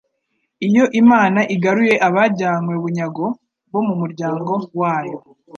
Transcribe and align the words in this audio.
Iyo 0.67 0.83
Imana 1.01 1.39
igaruye 1.55 1.95
abajyanywe 2.07 2.73
bunyago 2.83 3.25
bo 3.71 3.81
mu 3.87 3.93
muryango 4.01 4.53
wayo 4.81 5.17